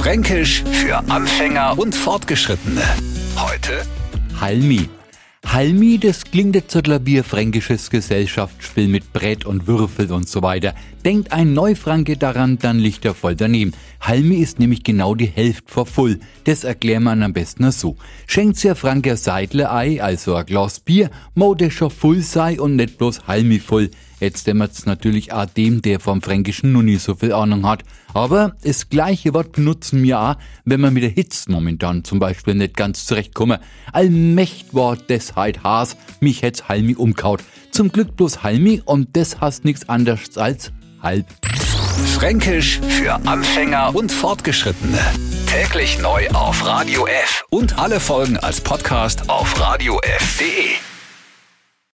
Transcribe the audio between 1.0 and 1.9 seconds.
Anfänger